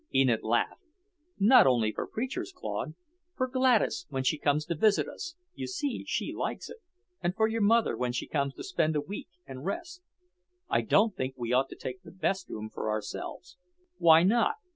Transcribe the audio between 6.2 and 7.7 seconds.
likes it and for your